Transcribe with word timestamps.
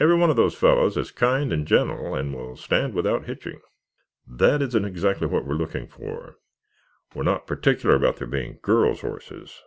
"Every 0.00 0.16
one 0.16 0.30
of 0.30 0.34
those 0.36 0.56
fellows 0.58 0.96
is 0.96 1.12
kind 1.12 1.52
and 1.52 1.64
gentle 1.64 2.16
and 2.16 2.34
will 2.34 2.56
stand 2.56 2.92
without 2.92 3.26
hitching." 3.26 3.60
"That 4.26 4.62
isn't 4.62 4.84
exactly 4.84 5.28
what 5.28 5.44
we 5.46 5.54
are 5.54 5.58
looking 5.58 5.86
for. 5.86 6.38
We 7.14 7.20
are 7.20 7.22
not 7.22 7.46
particular 7.46 7.94
about 7.94 8.16
their 8.16 8.26
being 8.26 8.58
girls' 8.62 9.02
horses. 9.02 9.62